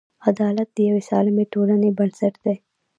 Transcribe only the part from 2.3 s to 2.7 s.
دی.